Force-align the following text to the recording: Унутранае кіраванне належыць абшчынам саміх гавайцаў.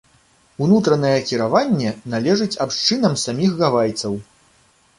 Унутранае 0.65 1.11
кіраванне 1.31 1.91
належыць 2.15 2.49
абшчынам 2.67 3.13
саміх 3.27 3.51
гавайцаў. 3.63 4.13